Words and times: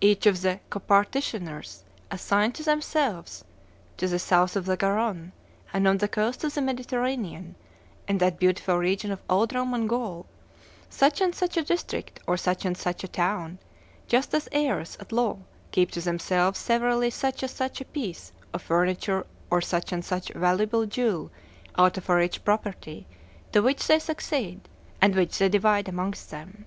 Each 0.00 0.26
of 0.26 0.42
the 0.42 0.58
copartitioners 0.68 1.84
assigned 2.10 2.56
to 2.56 2.64
themselves, 2.64 3.44
to 3.98 4.08
the 4.08 4.18
south 4.18 4.56
of 4.56 4.66
the 4.66 4.76
Garonne 4.76 5.30
and 5.72 5.86
on 5.86 5.98
the 5.98 6.08
coasts 6.08 6.42
of 6.42 6.54
the 6.54 6.60
Mediterranean, 6.60 7.54
in 8.08 8.18
that 8.18 8.40
beautiful 8.40 8.76
region 8.78 9.12
of 9.12 9.22
old 9.30 9.54
Roman 9.54 9.86
Gaul, 9.86 10.26
such 10.88 11.20
and 11.20 11.32
such 11.36 11.56
a 11.56 11.62
district 11.62 12.18
or 12.26 12.36
such 12.36 12.64
and 12.64 12.76
such 12.76 13.04
a 13.04 13.06
town, 13.06 13.60
just 14.08 14.34
as 14.34 14.48
heirs 14.50 14.96
at 14.98 15.12
law 15.12 15.38
keep 15.70 15.92
to 15.92 16.00
themselves 16.00 16.58
severally 16.58 17.10
such 17.10 17.44
and 17.44 17.52
such 17.52 17.80
a 17.80 17.84
piece 17.84 18.32
of 18.52 18.62
furniture 18.62 19.24
or 19.50 19.60
such 19.60 19.92
and 19.92 20.04
such 20.04 20.30
a 20.30 20.38
valuable 20.40 20.84
jewel 20.84 21.30
out 21.78 21.96
of 21.96 22.08
a 22.10 22.16
rich 22.16 22.42
property 22.44 23.06
to 23.52 23.62
which 23.62 23.86
they 23.86 24.00
succeed, 24.00 24.68
and 25.00 25.14
which 25.14 25.38
they 25.38 25.48
divide 25.48 25.88
amongst 25.88 26.28
them. 26.30 26.66